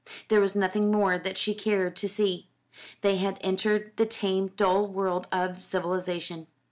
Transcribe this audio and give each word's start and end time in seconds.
There 0.29 0.41
was 0.41 0.55
nothing 0.55 0.89
more 0.89 1.19
that 1.19 1.37
she 1.37 1.53
cared 1.53 1.95
to 1.97 2.09
see. 2.09 2.49
They 3.01 3.17
had 3.17 3.37
entered 3.41 3.93
the 3.97 4.07
tame 4.07 4.47
dull 4.57 4.87
world 4.87 5.27
of 5.31 5.61
civilisation. 5.61 6.47